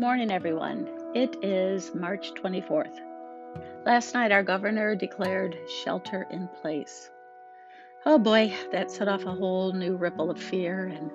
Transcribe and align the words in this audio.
Good 0.00 0.06
morning, 0.06 0.30
everyone. 0.30 0.88
It 1.14 1.36
is 1.44 1.94
March 1.94 2.32
24th. 2.32 3.00
Last 3.84 4.14
night, 4.14 4.32
our 4.32 4.42
governor 4.42 4.96
declared 4.96 5.58
shelter 5.84 6.26
in 6.30 6.48
place. 6.62 7.10
Oh 8.06 8.18
boy, 8.18 8.54
that 8.72 8.90
set 8.90 9.08
off 9.08 9.26
a 9.26 9.34
whole 9.34 9.74
new 9.74 9.96
ripple 9.96 10.30
of 10.30 10.42
fear 10.42 10.86
and 10.86 11.10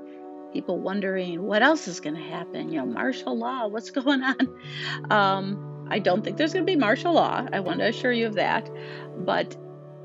people 0.54 0.80
wondering 0.80 1.42
what 1.42 1.64
else 1.64 1.88
is 1.88 2.00
going 2.00 2.16
to 2.16 2.22
happen. 2.22 2.70
You 2.70 2.78
know, 2.78 2.86
martial 2.86 3.36
law, 3.36 3.66
what's 3.66 3.90
going 4.04 4.22
on? 4.22 4.38
Um, 5.10 5.88
I 5.90 5.98
don't 5.98 6.24
think 6.24 6.38
there's 6.38 6.54
going 6.54 6.68
to 6.68 6.72
be 6.72 6.78
martial 6.78 7.14
law. 7.14 7.44
I 7.52 7.62
want 7.62 7.80
to 7.80 7.88
assure 7.88 8.12
you 8.12 8.28
of 8.28 8.36
that. 8.36 8.70
But, 9.18 9.58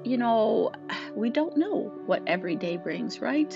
you 0.05 0.17
know, 0.17 0.73
we 1.15 1.29
don't 1.29 1.59
know 1.59 1.93
what 2.07 2.23
every 2.27 2.57
day 2.57 2.79
brings, 2.79 3.21
right? 3.21 3.53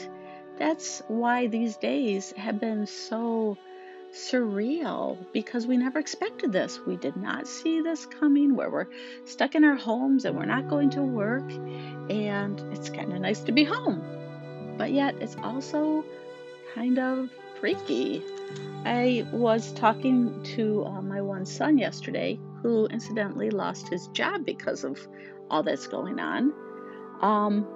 That's 0.59 1.01
why 1.09 1.47
these 1.47 1.79
days 1.79 2.33
have 2.33 2.61
been 2.61 2.87
so 2.87 3.57
surreal 4.15 5.19
because 5.33 5.67
we 5.67 5.77
never 5.77 5.99
expected 5.99 6.53
this. 6.53 6.79
We 6.87 6.97
did 6.97 7.17
not 7.17 7.49
see 7.49 7.81
this 7.81 8.07
coming 8.07 8.55
where 8.55 8.71
we're 8.71 8.87
stuck 9.25 9.55
in 9.55 9.65
our 9.65 9.75
homes 9.75 10.25
and 10.25 10.37
we're 10.37 10.45
not 10.45 10.69
going 10.69 10.91
to 10.91 11.03
work. 11.03 11.51
And 12.11 12.61
it's 12.73 12.91
kind 12.91 13.13
of 13.13 13.21
nice 13.21 13.41
to 13.41 13.53
be 13.53 13.65
home. 13.65 14.03
But 14.79 14.93
yet, 14.93 15.17
it's 15.21 15.37
also 15.37 16.05
kind 16.75 16.99
of 16.99 17.29
freaky. 17.61 18.23
I 18.85 19.27
was 19.33 19.73
talking 19.73 20.43
to 20.55 20.85
uh, 20.85 21.03
my 21.03 21.21
one 21.21 21.47
son 21.47 21.79
yesterday, 21.79 22.39
who 22.63 22.87
incidentally 22.87 23.51
lost 23.51 23.89
his 23.89 24.09
job 24.09 24.45
because 24.45 24.85
of 24.85 24.99
all 25.51 25.63
that's 25.63 25.87
going 25.87 26.19
on. 26.19 26.53
Um, 27.21 27.67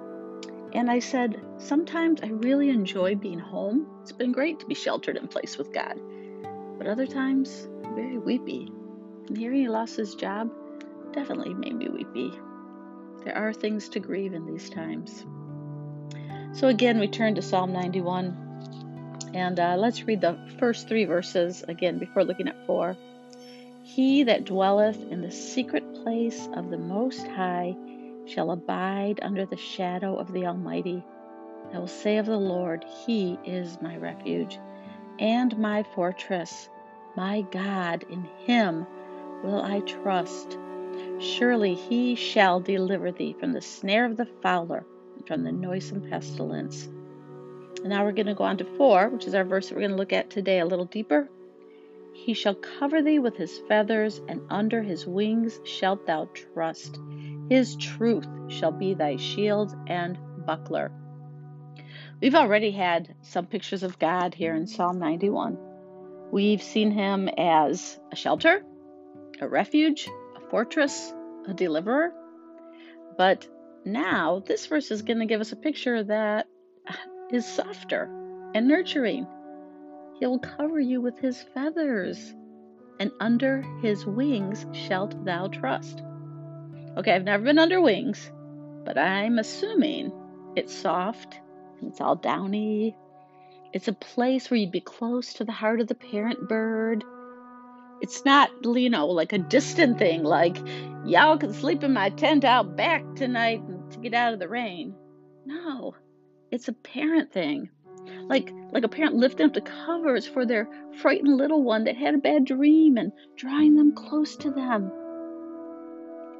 and 0.73 0.89
I 0.89 0.99
said, 0.99 1.41
Sometimes 1.57 2.21
I 2.21 2.27
really 2.27 2.69
enjoy 2.69 3.15
being 3.15 3.39
home. 3.39 3.87
It's 4.03 4.11
been 4.11 4.31
great 4.31 4.59
to 4.59 4.65
be 4.65 4.75
sheltered 4.75 5.17
in 5.17 5.27
place 5.27 5.57
with 5.57 5.73
God. 5.73 5.99
But 6.79 6.87
other 6.87 7.05
times, 7.05 7.67
very 7.93 8.17
weepy. 8.17 8.71
And 9.27 9.37
hearing 9.37 9.59
he 9.59 9.67
lost 9.67 9.97
his 9.97 10.15
job 10.15 10.49
definitely 11.11 11.53
made 11.53 11.75
me 11.75 11.89
weepy. 11.89 12.31
There 13.25 13.37
are 13.37 13.51
things 13.51 13.89
to 13.89 13.99
grieve 13.99 14.33
in 14.33 14.45
these 14.45 14.69
times. 14.69 15.25
So 16.53 16.69
again, 16.69 16.97
we 16.97 17.09
turn 17.09 17.35
to 17.35 17.41
Psalm 17.41 17.73
91. 17.73 19.31
And 19.33 19.59
uh, 19.59 19.75
let's 19.77 20.03
read 20.03 20.21
the 20.21 20.39
first 20.57 20.87
three 20.87 21.03
verses 21.03 21.65
again 21.67 21.99
before 21.99 22.23
looking 22.23 22.47
at 22.47 22.65
four. 22.65 22.95
He 23.83 24.23
that 24.23 24.45
dwelleth 24.45 25.11
in 25.11 25.21
the 25.21 25.31
secret 25.31 25.83
place 25.95 26.47
of 26.53 26.69
the 26.69 26.77
Most 26.77 27.27
High 27.27 27.75
shall 28.25 28.51
abide 28.51 29.19
under 29.21 29.45
the 29.45 29.57
shadow 29.57 30.15
of 30.15 30.31
the 30.31 30.45
Almighty. 30.45 31.03
I 31.73 31.79
will 31.79 31.87
say 31.87 32.17
of 32.17 32.25
the 32.25 32.37
Lord, 32.37 32.85
He 33.05 33.37
is 33.43 33.81
my 33.81 33.97
refuge 33.97 34.57
and 35.19 35.57
my 35.57 35.83
fortress. 35.83 36.69
My 37.15 37.41
God, 37.41 38.05
in 38.09 38.27
Him 38.45 38.87
will 39.43 39.61
I 39.61 39.81
trust. 39.81 40.57
Surely 41.19 41.75
He 41.75 42.15
shall 42.15 42.59
deliver 42.59 43.11
thee 43.11 43.35
from 43.39 43.53
the 43.53 43.61
snare 43.61 44.05
of 44.05 44.17
the 44.17 44.27
fowler 44.41 44.85
and 45.17 45.27
from 45.27 45.43
the 45.43 45.51
noisome 45.51 46.09
pestilence. 46.09 46.85
And 46.85 47.89
now 47.89 48.03
we're 48.03 48.11
going 48.11 48.27
to 48.27 48.33
go 48.33 48.43
on 48.43 48.57
to 48.57 48.65
four, 48.77 49.09
which 49.09 49.25
is 49.25 49.35
our 49.35 49.43
verse 49.43 49.69
that 49.69 49.75
we're 49.75 49.81
going 49.81 49.91
to 49.91 49.97
look 49.97 50.13
at 50.13 50.29
today 50.29 50.59
a 50.59 50.65
little 50.65 50.85
deeper. 50.85 51.29
He 52.13 52.33
shall 52.33 52.55
cover 52.55 53.01
thee 53.01 53.19
with 53.19 53.37
his 53.37 53.59
feathers, 53.67 54.21
and 54.27 54.41
under 54.49 54.81
his 54.81 55.07
wings 55.07 55.59
shalt 55.63 56.05
thou 56.05 56.29
trust. 56.33 56.99
His 57.49 57.75
truth 57.75 58.27
shall 58.49 58.71
be 58.71 58.93
thy 58.93 59.15
shield 59.15 59.75
and 59.87 60.17
buckler. 60.45 60.91
We've 62.21 62.35
already 62.35 62.71
had 62.71 63.15
some 63.21 63.45
pictures 63.45 63.81
of 63.81 63.97
God 63.97 64.33
here 64.33 64.53
in 64.53 64.67
Psalm 64.67 64.99
91. 64.99 65.57
We've 66.31 66.61
seen 66.61 66.91
him 66.91 67.29
as 67.37 67.97
a 68.11 68.15
shelter, 68.17 68.61
a 69.39 69.47
refuge, 69.47 70.09
a 70.35 70.41
fortress, 70.49 71.13
a 71.47 71.53
deliverer. 71.53 72.11
But 73.17 73.47
now 73.85 74.43
this 74.45 74.65
verse 74.65 74.91
is 74.91 75.01
going 75.01 75.19
to 75.19 75.27
give 75.27 75.39
us 75.39 75.53
a 75.53 75.55
picture 75.55 76.03
that 76.03 76.47
is 77.31 77.45
softer 77.47 78.09
and 78.53 78.67
nurturing. 78.67 79.25
He'll 80.19 80.39
cover 80.39 80.79
you 80.79 80.99
with 80.99 81.17
his 81.19 81.41
feathers, 81.41 82.35
and 82.99 83.11
under 83.21 83.61
his 83.81 84.05
wings 84.05 84.65
shalt 84.73 85.23
thou 85.23 85.47
trust. 85.47 86.03
Okay, 86.97 87.13
I've 87.13 87.23
never 87.23 87.45
been 87.45 87.59
under 87.59 87.79
wings, 87.79 88.29
but 88.83 88.97
I'm 88.97 89.39
assuming 89.39 90.11
it's 90.57 90.75
soft 90.75 91.39
it's 91.83 92.01
all 92.01 92.15
downy. 92.15 92.95
It's 93.73 93.87
a 93.87 93.93
place 93.93 94.49
where 94.49 94.59
you'd 94.59 94.71
be 94.71 94.81
close 94.81 95.33
to 95.33 95.43
the 95.43 95.51
heart 95.51 95.79
of 95.79 95.87
the 95.87 95.95
parent 95.95 96.47
bird. 96.49 97.03
It's 98.01 98.23
not, 98.25 98.49
you 98.63 98.89
know, 98.89 99.07
like 99.07 99.33
a 99.33 99.37
distant 99.37 99.99
thing, 99.99 100.23
like 100.23 100.57
y'all 101.05 101.37
can 101.37 101.53
sleep 101.53 101.83
in 101.83 101.93
my 101.93 102.09
tent 102.09 102.43
out 102.43 102.75
back 102.75 103.03
tonight 103.15 103.61
to 103.91 103.99
get 103.99 104.13
out 104.13 104.33
of 104.33 104.39
the 104.39 104.47
rain. 104.47 104.95
No, 105.45 105.95
it's 106.51 106.67
a 106.67 106.73
parent 106.73 107.31
thing. 107.31 107.69
Like 108.27 108.51
like 108.71 108.83
a 108.83 108.89
parent 108.89 109.15
lifting 109.15 109.47
up 109.47 109.53
the 109.53 109.61
covers 109.61 110.25
for 110.25 110.45
their 110.45 110.67
frightened 111.01 111.37
little 111.37 111.63
one 111.63 111.83
that 111.85 111.97
had 111.97 112.15
a 112.15 112.19
bad 112.19 112.45
dream 112.45 112.97
and 112.97 113.11
drawing 113.35 113.75
them 113.75 113.93
close 113.93 114.35
to 114.37 114.51
them. 114.51 114.91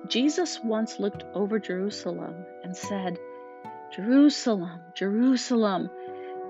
Jesus 0.08 0.60
once 0.64 1.00
looked 1.00 1.24
over 1.36 1.60
Jerusalem 1.60 2.34
and 2.64 2.76
said, 2.76 3.20
Jerusalem, 3.92 4.80
Jerusalem, 4.94 5.90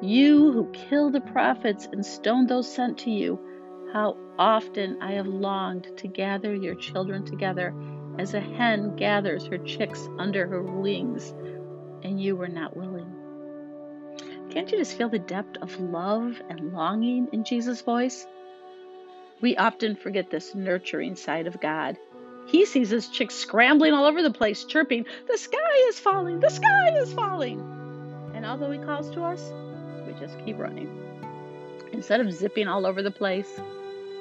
you 0.01 0.51
who 0.51 0.69
kill 0.71 1.09
the 1.09 1.21
prophets 1.21 1.87
and 1.91 2.05
stone 2.05 2.47
those 2.47 2.71
sent 2.71 2.97
to 2.99 3.11
you, 3.11 3.39
how 3.93 4.17
often 4.37 5.01
I 5.01 5.13
have 5.13 5.27
longed 5.27 5.87
to 5.97 6.07
gather 6.07 6.53
your 6.53 6.75
children 6.75 7.25
together 7.25 7.73
as 8.17 8.33
a 8.33 8.41
hen 8.41 8.97
gathers 8.97 9.45
her 9.47 9.57
chicks 9.57 10.07
under 10.17 10.47
her 10.47 10.61
wings, 10.61 11.33
and 12.03 12.21
you 12.21 12.35
were 12.35 12.49
not 12.49 12.75
willing. 12.75 13.09
Can't 14.49 14.69
you 14.69 14.77
just 14.77 14.97
feel 14.97 15.09
the 15.09 15.19
depth 15.19 15.57
of 15.61 15.79
love 15.79 16.41
and 16.49 16.73
longing 16.73 17.29
in 17.31 17.45
Jesus' 17.45 17.81
voice? 17.81 18.27
We 19.41 19.55
often 19.55 19.95
forget 19.95 20.29
this 20.29 20.53
nurturing 20.53 21.15
side 21.15 21.47
of 21.47 21.61
God 21.61 21.97
he 22.49 22.65
sees 22.65 22.89
his 22.89 23.07
chicks 23.07 23.35
scrambling 23.35 23.93
all 23.93 24.05
over 24.05 24.23
the 24.23 24.31
place, 24.31 24.63
chirping, 24.63 25.05
The 25.27 25.37
sky 25.37 25.87
is 25.87 25.99
falling! 25.99 26.39
The 26.39 26.49
sky 26.49 26.89
is 26.97 27.13
falling! 27.13 27.59
And 28.33 28.43
although 28.43 28.71
he 28.71 28.79
calls 28.79 29.11
to 29.11 29.23
us, 29.23 29.53
we 30.07 30.13
just 30.19 30.43
keep 30.43 30.57
running. 30.57 30.89
Instead 31.91 32.21
of 32.21 32.33
zipping 32.33 32.67
all 32.67 32.87
over 32.87 33.03
the 33.03 33.11
place, 33.11 33.59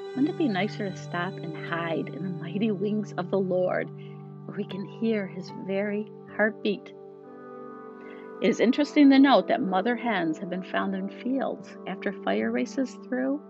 wouldn't 0.09 0.29
it 0.29 0.37
be 0.37 0.47
nicer 0.47 0.89
to 0.89 0.95
stop 0.95 1.33
and 1.33 1.57
hide 1.67 2.09
in 2.09 2.23
the 2.23 2.43
mighty 2.43 2.69
wings 2.71 3.13
of 3.17 3.31
the 3.31 3.39
Lord 3.39 3.89
where 4.45 4.57
we 4.57 4.65
can 4.65 4.85
hear 4.85 5.25
his 5.25 5.51
very 5.65 6.11
heartbeat? 6.35 6.93
It 8.41 8.49
is 8.49 8.59
interesting 8.59 9.09
to 9.09 9.19
note 9.19 9.47
that 9.47 9.61
mother 9.61 9.95
hens 9.95 10.37
have 10.37 10.51
been 10.51 10.63
found 10.63 10.93
in 10.93 11.09
fields 11.09 11.67
after 11.87 12.11
fire 12.11 12.51
races 12.51 12.95
through 13.07 13.41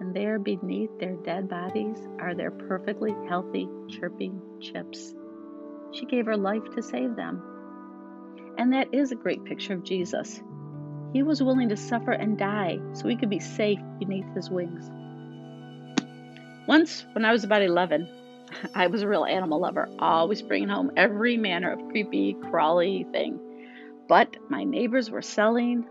and 0.00 0.14
there 0.14 0.38
beneath 0.38 0.90
their 0.98 1.14
dead 1.16 1.48
bodies 1.48 1.98
are 2.18 2.34
their 2.34 2.50
perfectly 2.50 3.14
healthy, 3.28 3.68
chirping 3.88 4.40
chips. 4.60 5.14
She 5.92 6.06
gave 6.06 6.26
her 6.26 6.36
life 6.36 6.64
to 6.74 6.82
save 6.82 7.16
them. 7.16 7.42
And 8.58 8.72
that 8.72 8.92
is 8.92 9.12
a 9.12 9.16
great 9.16 9.44
picture 9.44 9.74
of 9.74 9.84
Jesus. 9.84 10.42
He 11.12 11.22
was 11.22 11.42
willing 11.42 11.68
to 11.68 11.76
suffer 11.76 12.12
and 12.12 12.36
die 12.36 12.80
so 12.92 13.06
we 13.06 13.16
could 13.16 13.30
be 13.30 13.38
safe 13.40 13.78
beneath 13.98 14.26
his 14.34 14.50
wings. 14.50 14.90
Once, 16.66 17.04
when 17.12 17.24
I 17.24 17.32
was 17.32 17.44
about 17.44 17.62
11, 17.62 18.08
I 18.74 18.88
was 18.88 19.02
a 19.02 19.08
real 19.08 19.24
animal 19.24 19.60
lover, 19.60 19.88
always 19.98 20.42
bringing 20.42 20.68
home 20.68 20.92
every 20.96 21.36
manner 21.36 21.72
of 21.72 21.88
creepy, 21.88 22.36
crawly 22.50 23.06
thing. 23.12 23.38
But 24.08 24.36
my 24.48 24.64
neighbors 24.64 25.10
were 25.10 25.22
selling 25.22 25.86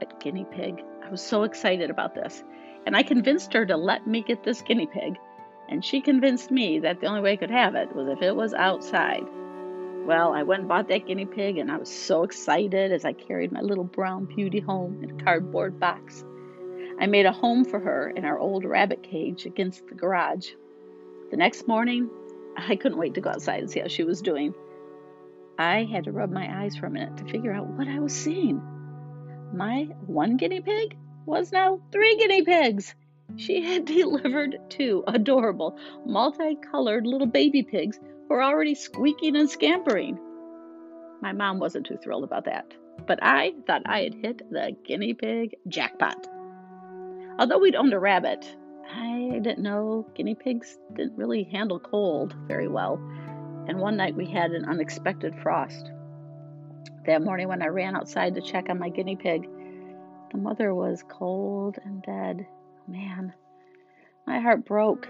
a 0.00 0.22
guinea 0.22 0.46
pig. 0.50 0.82
I 1.04 1.10
was 1.10 1.22
so 1.22 1.44
excited 1.44 1.90
about 1.90 2.14
this 2.14 2.42
and 2.86 2.96
I 2.96 3.02
convinced 3.02 3.52
her 3.52 3.66
to 3.66 3.76
let 3.76 4.06
me 4.06 4.22
get 4.22 4.44
this 4.44 4.62
guinea 4.62 4.86
pig, 4.86 5.18
and 5.68 5.84
she 5.84 6.00
convinced 6.00 6.52
me 6.52 6.78
that 6.78 7.00
the 7.00 7.08
only 7.08 7.20
way 7.20 7.32
I 7.32 7.36
could 7.36 7.50
have 7.50 7.74
it 7.74 7.94
was 7.94 8.08
if 8.08 8.22
it 8.22 8.34
was 8.34 8.54
outside. 8.54 9.26
Well, 10.06 10.32
I 10.32 10.44
went 10.44 10.60
and 10.60 10.68
bought 10.68 10.86
that 10.88 11.06
guinea 11.06 11.26
pig, 11.26 11.58
and 11.58 11.70
I 11.70 11.78
was 11.78 11.92
so 11.92 12.22
excited 12.22 12.92
as 12.92 13.04
I 13.04 13.12
carried 13.12 13.50
my 13.50 13.60
little 13.60 13.84
brown 13.84 14.26
beauty 14.26 14.60
home 14.60 15.02
in 15.02 15.10
a 15.10 15.24
cardboard 15.24 15.80
box. 15.80 16.24
I 17.00 17.06
made 17.06 17.26
a 17.26 17.32
home 17.32 17.64
for 17.64 17.80
her 17.80 18.10
in 18.10 18.24
our 18.24 18.38
old 18.38 18.64
rabbit 18.64 19.02
cage 19.02 19.46
against 19.46 19.88
the 19.88 19.96
garage. 19.96 20.50
The 21.32 21.36
next 21.36 21.66
morning, 21.66 22.08
I 22.56 22.76
couldn't 22.76 22.98
wait 22.98 23.14
to 23.14 23.20
go 23.20 23.30
outside 23.30 23.60
and 23.60 23.70
see 23.70 23.80
how 23.80 23.88
she 23.88 24.04
was 24.04 24.22
doing. 24.22 24.54
I 25.58 25.82
had 25.84 26.04
to 26.04 26.12
rub 26.12 26.30
my 26.30 26.62
eyes 26.62 26.76
for 26.76 26.86
a 26.86 26.90
minute 26.90 27.16
to 27.16 27.24
figure 27.24 27.52
out 27.52 27.66
what 27.66 27.88
I 27.88 27.98
was 27.98 28.14
seeing. 28.14 28.62
My 29.52 29.88
one 30.06 30.36
guinea 30.36 30.60
pig 30.60 30.96
was 31.26 31.52
now 31.52 31.80
three 31.90 32.16
guinea 32.16 32.42
pigs. 32.42 32.94
She 33.36 33.62
had 33.62 33.84
delivered 33.84 34.58
two 34.70 35.04
adorable, 35.06 35.78
multicolored 36.06 37.06
little 37.06 37.26
baby 37.26 37.62
pigs 37.62 37.98
who 37.98 38.34
were 38.34 38.42
already 38.42 38.74
squeaking 38.74 39.36
and 39.36 39.50
scampering. 39.50 40.18
My 41.20 41.32
mom 41.32 41.58
wasn't 41.58 41.86
too 41.86 41.96
thrilled 41.96 42.24
about 42.24 42.44
that, 42.44 42.72
but 43.06 43.18
I 43.22 43.52
thought 43.66 43.82
I 43.86 44.02
had 44.02 44.14
hit 44.14 44.50
the 44.50 44.76
guinea 44.84 45.14
pig 45.14 45.56
jackpot. 45.68 46.26
Although 47.38 47.58
we'd 47.58 47.74
owned 47.74 47.92
a 47.92 47.98
rabbit, 47.98 48.56
I 48.94 49.40
didn't 49.42 49.58
know 49.58 50.06
guinea 50.14 50.36
pigs 50.36 50.78
didn't 50.94 51.18
really 51.18 51.42
handle 51.42 51.80
cold 51.80 52.34
very 52.46 52.68
well. 52.68 53.00
And 53.68 53.80
one 53.80 53.96
night 53.96 54.14
we 54.14 54.26
had 54.26 54.52
an 54.52 54.64
unexpected 54.64 55.34
frost. 55.42 55.90
That 57.04 57.22
morning, 57.22 57.48
when 57.48 57.62
I 57.62 57.66
ran 57.66 57.96
outside 57.96 58.34
to 58.34 58.40
check 58.40 58.66
on 58.68 58.78
my 58.78 58.88
guinea 58.88 59.16
pig, 59.16 59.48
the 60.36 60.42
mother 60.42 60.74
was 60.74 61.02
cold 61.08 61.78
and 61.82 62.02
dead. 62.02 62.46
Man, 62.86 63.32
my 64.26 64.38
heart 64.38 64.66
broke. 64.66 65.08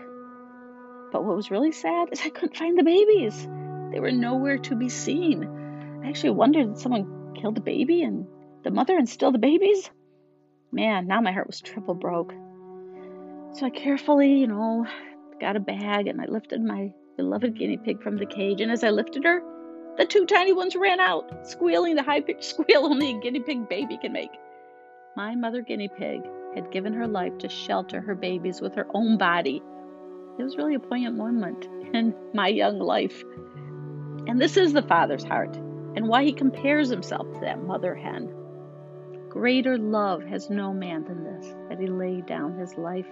But 1.11 1.25
what 1.25 1.35
was 1.35 1.51
really 1.51 1.73
sad 1.73 2.11
is 2.13 2.21
I 2.21 2.29
couldn't 2.29 2.57
find 2.57 2.79
the 2.79 2.85
babies. 2.85 3.49
They 3.91 3.99
were 3.99 4.13
nowhere 4.13 4.59
to 4.59 4.77
be 4.77 4.89
seen. 4.89 6.01
I 6.05 6.09
actually 6.09 6.31
wondered 6.31 6.69
did 6.69 6.79
someone 6.79 7.35
kill 7.35 7.51
the 7.51 7.61
baby 7.61 8.03
and 8.03 8.25
the 8.63 8.71
mother 8.71 8.97
and 8.97 9.09
steal 9.09 9.33
the 9.33 9.39
babies? 9.39 9.91
Man, 10.71 11.09
now 11.09 11.21
my 11.21 11.33
heart 11.33 11.49
was 11.49 11.61
triple 11.61 11.95
broke. 11.95 12.33
So 13.55 13.67
I 13.67 13.71
carefully, 13.71 14.33
you 14.33 14.47
know, 14.47 14.87
got 15.41 15.57
a 15.57 15.61
bag 15.61 16.07
and 16.07 16.21
I 16.21 16.27
lifted 16.27 16.63
my 16.63 16.93
beloved 17.17 17.59
guinea 17.59 17.79
pig 17.79 18.01
from 18.01 18.17
the 18.17 18.27
cage. 18.27 18.61
And 18.61 18.71
as 18.71 18.85
I 18.85 18.91
lifted 18.91 19.25
her, 19.25 19.43
the 19.99 20.07
two 20.07 20.25
tiny 20.25 20.53
ones 20.53 20.77
ran 20.77 21.01
out, 21.01 21.49
squealing 21.49 21.97
the 21.97 22.05
high 22.05 22.21
pitched 22.21 22.45
squeal 22.51 22.87
only 22.87 23.17
a 23.17 23.21
guinea 23.21 23.41
pig 23.41 23.69
baby 23.69 23.99
can 24.01 24.13
make. 24.13 24.31
My 25.17 25.35
mother 25.35 25.63
guinea 25.63 25.89
pig 25.89 26.21
had 26.55 26.71
given 26.71 26.93
her 26.93 27.07
life 27.07 27.39
to 27.39 27.49
shelter 27.49 28.03
her 28.03 28.15
babies 28.15 28.61
with 28.61 28.75
her 28.75 28.87
own 28.93 29.17
body. 29.17 29.63
It 30.39 30.43
was 30.43 30.59
really 30.59 30.75
a 30.75 30.79
poignant 30.79 31.17
moment 31.17 31.67
in 31.95 32.15
my 32.35 32.49
young 32.49 32.79
life. 32.79 33.25
And 34.27 34.39
this 34.39 34.59
is 34.59 34.75
the 34.75 34.83
Father's 34.83 35.25
heart 35.25 35.57
and 35.57 36.07
why 36.07 36.25
he 36.25 36.35
compares 36.35 36.91
himself 36.91 37.33
to 37.33 37.41
that 37.41 37.63
mother 37.63 37.95
hen. 37.95 38.31
Greater 39.31 39.79
love 39.79 40.23
has 40.25 40.51
no 40.51 40.75
man 40.75 41.05
than 41.05 41.25
this, 41.25 41.47
that 41.71 41.81
he 41.81 41.87
laid 41.87 42.27
down 42.27 42.59
his 42.59 42.77
life. 42.77 43.09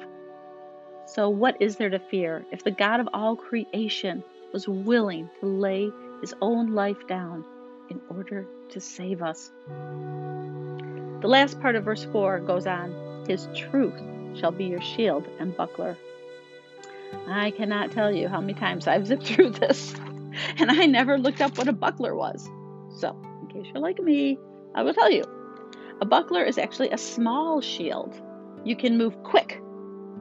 So, 1.06 1.30
what 1.30 1.56
is 1.60 1.76
there 1.76 1.88
to 1.88 1.98
fear 1.98 2.44
if 2.52 2.64
the 2.64 2.70
God 2.70 3.00
of 3.00 3.08
all 3.14 3.34
creation 3.34 4.22
was 4.52 4.68
willing 4.68 5.30
to 5.40 5.46
lay 5.46 5.90
his 6.20 6.34
own 6.42 6.74
life 6.74 7.06
down 7.06 7.46
in 7.88 7.98
order 8.10 8.46
to 8.70 8.80
save 8.80 9.22
us? 9.22 9.50
The 11.24 11.30
last 11.30 11.58
part 11.62 11.74
of 11.74 11.84
verse 11.84 12.04
4 12.04 12.40
goes 12.40 12.66
on 12.66 13.24
His 13.26 13.48
truth 13.54 13.98
shall 14.38 14.50
be 14.50 14.66
your 14.66 14.82
shield 14.82 15.26
and 15.38 15.56
buckler. 15.56 15.96
I 17.26 17.50
cannot 17.52 17.92
tell 17.92 18.14
you 18.14 18.28
how 18.28 18.42
many 18.42 18.52
times 18.52 18.86
I've 18.86 19.06
zipped 19.06 19.22
through 19.28 19.52
this, 19.52 19.94
and 20.58 20.70
I 20.70 20.84
never 20.84 21.16
looked 21.16 21.40
up 21.40 21.56
what 21.56 21.66
a 21.66 21.72
buckler 21.72 22.14
was. 22.14 22.46
So, 22.98 23.16
in 23.40 23.46
case 23.48 23.72
you're 23.72 23.80
like 23.80 23.98
me, 24.00 24.38
I 24.74 24.82
will 24.82 24.92
tell 24.92 25.10
you. 25.10 25.24
A 26.02 26.04
buckler 26.04 26.44
is 26.44 26.58
actually 26.58 26.90
a 26.90 26.98
small 26.98 27.62
shield. 27.62 28.20
You 28.62 28.76
can 28.76 28.98
move 28.98 29.22
quick, 29.22 29.62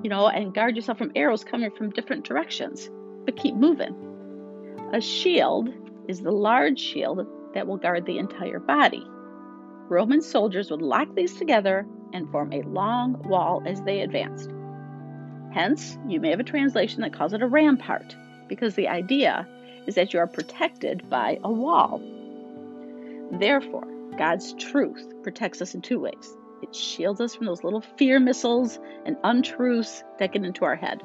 you 0.03 0.09
know, 0.09 0.29
and 0.29 0.53
guard 0.53 0.77
yourself 0.77 0.99
from 0.99 1.11
arrows 1.17 1.43
coming 1.43 1.71
from 1.71 1.89
different 1.89 2.23
directions, 2.23 2.89
but 3.25 3.35
keep 3.35 3.55
moving. 3.55 3.93
A 4.93 5.01
shield 5.01 5.67
is 6.07 6.21
the 6.21 6.31
large 6.31 6.79
shield 6.79 7.27
that 7.55 7.67
will 7.67 7.75
guard 7.75 8.05
the 8.05 8.19
entire 8.19 8.59
body. 8.59 9.05
Roman 9.89 10.21
soldiers 10.21 10.71
would 10.71 10.81
lock 10.81 11.13
these 11.15 11.35
together 11.37 11.85
and 12.13 12.29
form 12.31 12.53
a 12.53 12.61
long 12.63 13.21
wall 13.23 13.61
as 13.65 13.81
they 13.81 14.01
advanced. 14.01 14.49
Hence, 15.53 15.97
you 16.07 16.19
may 16.19 16.29
have 16.29 16.39
a 16.39 16.43
translation 16.43 17.01
that 17.01 17.13
calls 17.13 17.33
it 17.33 17.41
a 17.41 17.47
rampart, 17.47 18.15
because 18.47 18.75
the 18.75 18.87
idea 18.87 19.47
is 19.85 19.95
that 19.95 20.13
you 20.13 20.19
are 20.19 20.27
protected 20.27 21.09
by 21.09 21.39
a 21.43 21.51
wall. 21.51 22.01
Therefore, 23.31 23.87
God's 24.17 24.53
truth 24.53 25.11
protects 25.23 25.61
us 25.61 25.73
in 25.73 25.81
two 25.81 25.99
ways 25.99 26.37
it 26.63 26.73
shields 26.73 27.19
us 27.19 27.35
from 27.35 27.45
those 27.45 27.63
little 27.63 27.81
fear 27.81 28.21
missiles 28.21 28.79
and 29.05 29.17
untruths 29.23 30.01
that 30.17 30.31
get 30.31 30.45
into 30.45 30.63
our 30.63 30.77
head. 30.77 31.03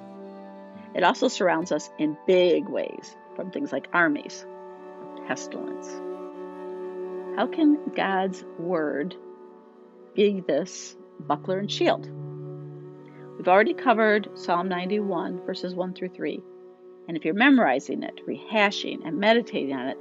It 0.95 1.03
also 1.03 1.27
surrounds 1.27 1.73
us 1.73 1.91
in 1.99 2.17
big 2.29 2.69
ways 2.69 3.17
from 3.35 3.51
things 3.51 3.73
like 3.73 3.89
armies, 3.93 4.47
pestilence, 5.27 6.01
how 7.39 7.47
can 7.47 7.79
God's 7.95 8.45
word 8.59 9.15
be 10.17 10.43
this 10.49 10.97
buckler 11.21 11.61
and 11.61 11.71
shield? 11.71 12.11
We've 13.37 13.47
already 13.47 13.75
covered 13.75 14.29
Psalm 14.35 14.69
91, 14.69 15.47
verses 15.47 15.73
1 15.73 15.95
through 15.95 16.09
3. 16.09 16.43
And 17.07 17.17
if 17.17 17.25
you're 17.25 17.35
memorizing 17.35 18.03
it, 18.03 18.27
rehashing, 18.27 19.07
and 19.07 19.21
meditating 19.21 19.73
on 19.73 19.87
it, 19.87 19.99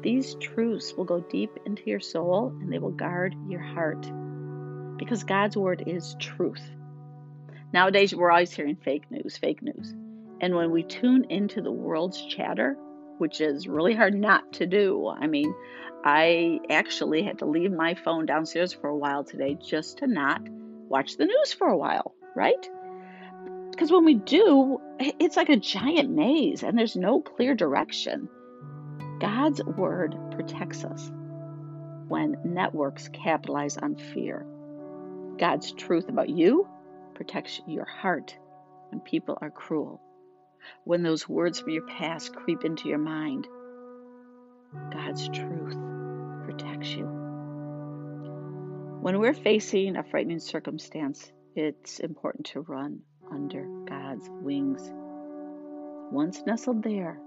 these 0.00 0.36
truths 0.36 0.94
will 0.96 1.04
go 1.04 1.18
deep 1.28 1.50
into 1.66 1.82
your 1.86 1.98
soul 1.98 2.54
and 2.60 2.72
they 2.72 2.78
will 2.78 2.92
guard 2.92 3.34
your 3.48 3.62
heart. 3.62 4.08
Because 4.96 5.24
God's 5.24 5.56
word 5.56 5.82
is 5.88 6.14
truth. 6.20 6.62
Nowadays, 7.72 8.14
we're 8.14 8.30
always 8.30 8.52
hearing 8.52 8.76
fake 8.76 9.10
news, 9.10 9.36
fake 9.36 9.60
news. 9.60 9.92
And 10.40 10.54
when 10.54 10.70
we 10.70 10.84
tune 10.84 11.26
into 11.30 11.62
the 11.62 11.72
world's 11.72 12.24
chatter, 12.26 12.76
which 13.18 13.40
is 13.40 13.66
really 13.66 13.94
hard 13.94 14.14
not 14.14 14.52
to 14.52 14.66
do, 14.66 15.08
I 15.08 15.26
mean, 15.26 15.52
I 16.08 16.60
actually 16.70 17.24
had 17.24 17.40
to 17.40 17.46
leave 17.46 17.72
my 17.72 17.94
phone 17.94 18.26
downstairs 18.26 18.72
for 18.72 18.86
a 18.88 18.96
while 18.96 19.24
today 19.24 19.58
just 19.60 19.98
to 19.98 20.06
not 20.06 20.40
watch 20.88 21.16
the 21.16 21.24
news 21.24 21.52
for 21.52 21.66
a 21.66 21.76
while, 21.76 22.14
right? 22.36 22.70
Because 23.72 23.90
when 23.90 24.04
we 24.04 24.14
do, 24.14 24.80
it's 25.00 25.36
like 25.36 25.48
a 25.48 25.56
giant 25.56 26.10
maze 26.10 26.62
and 26.62 26.78
there's 26.78 26.94
no 26.94 27.20
clear 27.20 27.56
direction. 27.56 28.28
God's 29.18 29.60
word 29.64 30.16
protects 30.30 30.84
us 30.84 31.10
when 32.06 32.36
networks 32.44 33.08
capitalize 33.08 33.76
on 33.76 33.96
fear. 33.96 34.46
God's 35.38 35.72
truth 35.72 36.08
about 36.08 36.28
you 36.28 36.68
protects 37.16 37.60
your 37.66 37.84
heart 37.84 38.36
when 38.90 39.00
people 39.00 39.38
are 39.40 39.50
cruel. 39.50 40.00
When 40.84 41.02
those 41.02 41.28
words 41.28 41.58
from 41.58 41.70
your 41.70 41.86
past 41.88 42.32
creep 42.32 42.64
into 42.64 42.88
your 42.88 42.98
mind, 42.98 43.48
God's 44.92 45.28
truth 45.30 45.76
protects 46.46 46.88
you. 46.90 47.04
When 49.00 49.18
we're 49.18 49.34
facing 49.34 49.96
a 49.96 50.04
frightening 50.04 50.38
circumstance, 50.38 51.30
it's 51.56 51.98
important 51.98 52.46
to 52.46 52.60
run 52.60 53.00
under 53.30 53.66
God's 53.88 54.28
wings. 54.30 54.80
Once 56.12 56.42
nestled 56.46 56.84
there, 56.84 57.18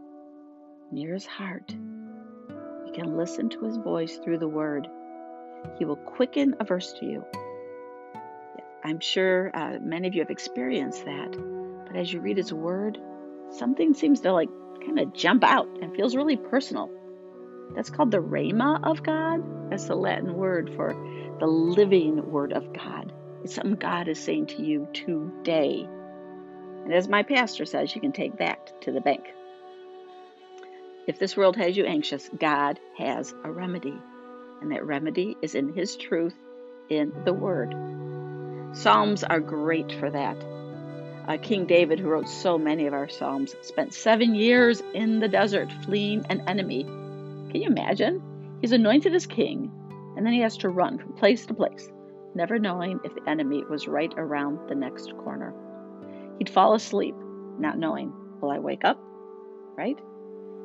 near 0.91 1.13
his 1.13 1.25
heart, 1.25 1.69
you 1.71 2.91
can 2.93 3.17
listen 3.17 3.49
to 3.49 3.65
his 3.65 3.75
voice 3.77 4.17
through 4.17 4.39
the 4.39 4.47
word. 4.47 4.87
He 5.77 5.83
will 5.83 5.97
quicken 5.97 6.55
a 6.61 6.63
verse 6.63 6.93
to 6.93 7.05
you. 7.05 7.25
I'm 8.83 9.01
sure 9.01 9.51
uh, 9.53 9.79
many 9.81 10.07
of 10.07 10.15
you 10.15 10.21
have 10.21 10.31
experienced 10.31 11.03
that, 11.03 11.35
but 11.85 11.97
as 11.97 12.11
you 12.11 12.21
read 12.21 12.37
his 12.37 12.53
word, 12.53 12.97
something 13.51 13.93
seems 13.93 14.21
to 14.21 14.31
like 14.31 14.49
kind 14.85 14.99
of 14.99 15.13
jump 15.13 15.43
out 15.43 15.67
and 15.81 15.93
feels 15.93 16.15
really 16.15 16.37
personal. 16.37 16.89
That's 17.75 17.89
called 17.89 18.11
the 18.11 18.17
Rhema 18.17 18.79
of 18.83 19.03
God. 19.03 19.69
That's 19.69 19.85
the 19.85 19.95
Latin 19.95 20.33
word 20.33 20.71
for 20.75 20.93
the 21.39 21.47
living 21.47 22.31
word 22.31 22.53
of 22.53 22.73
God. 22.73 23.13
It's 23.43 23.55
something 23.55 23.75
God 23.75 24.07
is 24.07 24.19
saying 24.19 24.47
to 24.47 24.63
you 24.63 24.87
today. 24.93 25.87
And 26.83 26.93
as 26.93 27.07
my 27.07 27.23
pastor 27.23 27.65
says, 27.65 27.93
you 27.93 28.01
can 28.01 28.11
take 28.11 28.37
that 28.39 28.81
to 28.81 28.91
the 28.91 29.01
bank. 29.01 29.25
If 31.07 31.19
this 31.19 31.37
world 31.37 31.55
has 31.55 31.77
you 31.77 31.85
anxious, 31.85 32.29
God 32.37 32.79
has 32.97 33.33
a 33.43 33.51
remedy. 33.51 33.97
And 34.61 34.71
that 34.71 34.85
remedy 34.85 35.37
is 35.41 35.55
in 35.55 35.73
His 35.73 35.95
truth, 35.95 36.35
in 36.89 37.13
the 37.23 37.33
Word. 37.33 37.73
Psalms 38.73 39.23
are 39.23 39.39
great 39.39 39.91
for 39.93 40.09
that. 40.09 40.37
Uh, 41.27 41.37
King 41.37 41.65
David, 41.65 41.99
who 41.99 42.09
wrote 42.09 42.27
so 42.27 42.57
many 42.57 42.87
of 42.87 42.93
our 42.93 43.07
Psalms, 43.07 43.55
spent 43.61 43.93
seven 43.93 44.35
years 44.35 44.81
in 44.93 45.19
the 45.19 45.27
desert 45.27 45.71
fleeing 45.83 46.25
an 46.29 46.43
enemy 46.47 46.85
can 47.49 47.61
you 47.61 47.69
imagine? 47.69 48.21
He's 48.61 48.71
anointed 48.71 49.13
as 49.15 49.25
king, 49.25 49.71
and 50.15 50.25
then 50.25 50.33
he 50.33 50.41
has 50.41 50.57
to 50.57 50.69
run 50.69 50.99
from 50.99 51.13
place 51.13 51.45
to 51.47 51.53
place, 51.53 51.89
never 52.35 52.59
knowing 52.59 52.99
if 53.03 53.15
the 53.15 53.29
enemy 53.29 53.63
was 53.69 53.87
right 53.87 54.13
around 54.17 54.69
the 54.69 54.75
next 54.75 55.15
corner. 55.17 55.53
He'd 56.37 56.49
fall 56.49 56.73
asleep, 56.75 57.15
not 57.57 57.77
knowing, 57.77 58.13
will 58.41 58.51
I 58.51 58.59
wake 58.59 58.85
up? 58.85 58.99
Right? 59.75 59.97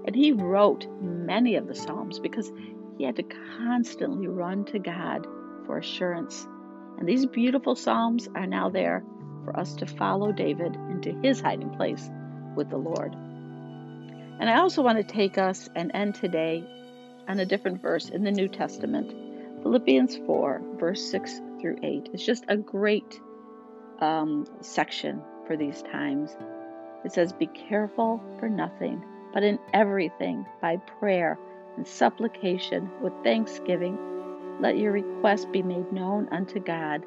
And 0.06 0.14
he 0.14 0.32
wrote 0.32 0.86
many 1.00 1.56
of 1.56 1.66
the 1.66 1.74
Psalms 1.74 2.18
because 2.18 2.52
he 2.98 3.04
had 3.04 3.16
to 3.16 3.24
constantly 3.58 4.26
run 4.26 4.64
to 4.66 4.78
God 4.78 5.26
for 5.66 5.78
assurance. 5.78 6.46
And 6.98 7.08
these 7.08 7.26
beautiful 7.26 7.74
Psalms 7.74 8.28
are 8.34 8.46
now 8.46 8.68
there 8.68 9.04
for 9.44 9.58
us 9.58 9.74
to 9.76 9.86
follow 9.86 10.32
David 10.32 10.74
into 10.90 11.18
his 11.22 11.40
hiding 11.40 11.70
place 11.70 12.10
with 12.56 12.70
the 12.70 12.76
Lord. 12.76 13.16
And 14.40 14.50
I 14.50 14.58
also 14.58 14.82
want 14.82 14.98
to 14.98 15.04
take 15.04 15.38
us 15.38 15.68
and 15.74 15.90
end 15.94 16.16
today 16.16 16.64
on 17.28 17.38
a 17.38 17.46
different 17.46 17.80
verse 17.80 18.08
in 18.08 18.24
the 18.24 18.32
New 18.32 18.48
Testament. 18.48 19.14
Philippians 19.62 20.16
4, 20.26 20.62
verse 20.78 21.10
6 21.10 21.40
through 21.60 21.78
8. 21.82 22.10
It's 22.12 22.24
just 22.24 22.44
a 22.48 22.56
great 22.56 23.20
um, 24.00 24.46
section 24.60 25.22
for 25.46 25.56
these 25.56 25.82
times. 25.82 26.36
It 27.04 27.12
says, 27.12 27.32
Be 27.32 27.46
careful 27.46 28.22
for 28.38 28.48
nothing, 28.48 29.02
but 29.32 29.42
in 29.42 29.58
everything, 29.72 30.44
by 30.60 30.76
prayer 30.76 31.38
and 31.76 31.86
supplication 31.86 32.90
with 33.02 33.12
thanksgiving, 33.22 33.98
let 34.60 34.78
your 34.78 34.92
requests 34.92 35.46
be 35.46 35.62
made 35.62 35.92
known 35.92 36.28
unto 36.30 36.60
God, 36.60 37.04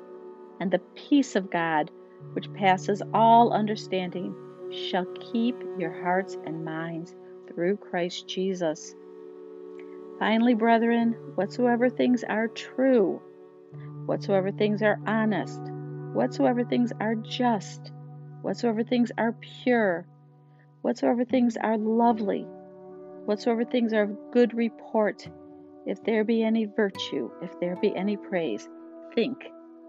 and 0.60 0.72
the 0.72 0.82
peace 0.96 1.36
of 1.36 1.50
God, 1.50 1.92
which 2.34 2.52
passes 2.54 3.02
all 3.14 3.54
understanding, 3.54 4.36
shall 4.72 5.06
keep 5.32 5.56
your 5.78 5.92
hearts 6.02 6.38
and 6.46 6.64
minds 6.64 7.16
through 7.48 7.78
Christ 7.78 8.28
Jesus. 8.28 8.94
Finally, 10.20 10.56
brethren, 10.56 11.14
whatsoever 11.36 11.90
things 11.90 12.24
are 12.24 12.48
true, 12.48 13.22
whatsoever 14.06 14.52
things 14.52 14.82
are 14.82 15.00
honest, 15.06 15.62
whatsoever 16.14 16.64
things 16.64 16.92
are 17.00 17.16
just, 17.16 17.92
whatsoever 18.42 18.84
things 18.84 19.12
are 19.18 19.34
pure, 19.64 20.08
whatsoever 20.82 21.24
things 21.24 21.58
are 21.58 21.78
lovely, 21.78 22.46
whatsoever 23.26 23.64
things 23.64 23.94
are 23.94 24.04
of 24.04 24.18
good 24.32 24.54
report, 24.54 25.28
if 25.86 26.04
there 26.04 26.24
be 26.24 26.44
any 26.44 26.66
virtue, 26.66 27.30
if 27.42 27.60
there 27.60 27.76
be 27.82 27.96
any 27.96 28.18
praise, 28.18 28.68
think 29.14 29.46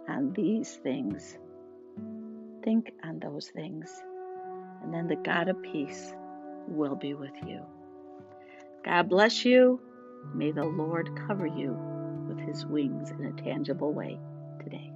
on 0.08 0.32
these 0.32 0.76
things. 0.76 1.38
Think 2.62 2.92
on 3.02 3.18
those 3.18 3.48
things. 3.48 3.90
And 4.82 4.92
then 4.92 5.08
the 5.08 5.16
God 5.16 5.48
of 5.48 5.62
peace 5.62 6.14
will 6.66 6.96
be 6.96 7.14
with 7.14 7.34
you. 7.46 7.64
God 8.84 9.08
bless 9.08 9.44
you. 9.44 9.80
May 10.34 10.52
the 10.52 10.64
Lord 10.64 11.10
cover 11.26 11.46
you 11.46 11.76
with 12.28 12.38
his 12.40 12.66
wings 12.66 13.10
in 13.10 13.24
a 13.24 13.32
tangible 13.42 13.92
way 13.92 14.18
today. 14.62 14.92